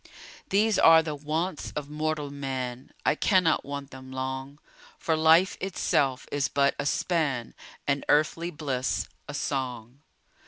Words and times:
These 0.49 0.79
are 0.79 1.03
the 1.03 1.13
Wants 1.13 1.71
of 1.75 1.87
mortal 1.91 2.31
Man, 2.31 2.89
I 3.05 3.13
cannot 3.13 3.63
want 3.63 3.91
them 3.91 4.11
long, 4.11 4.57
For 4.97 5.15
life 5.15 5.57
itself 5.61 6.25
is 6.31 6.47
but 6.47 6.73
a 6.79 6.87
span, 6.87 7.53
And 7.87 8.03
earthly 8.09 8.49
bliss 8.49 9.07
a 9.27 9.35
song. 9.35 9.99